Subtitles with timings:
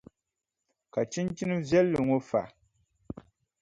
[0.93, 2.41] Ka chinchini viɛlli ŋɔ fa?